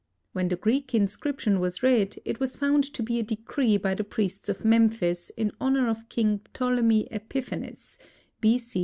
[0.33, 4.03] When the Greek inscription was read, it was found to be a decree by the
[4.03, 7.99] priests of Memphis in honor of King Ptolemy Epiphanes;
[8.39, 8.57] B.
[8.57, 8.79] C.